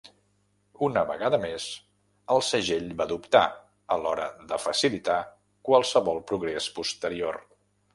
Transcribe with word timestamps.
Una 0.87 1.03
vegada 1.09 1.39
més, 1.43 1.67
el 2.37 2.43
segell 2.49 2.89
va 3.03 3.09
dubtar 3.13 3.45
a 3.97 4.01
l'hora 4.03 4.29
de 4.55 4.63
facilitar 4.67 5.23
qualsevol 5.71 6.23
progrés 6.35 6.75
posterior. 6.81 7.45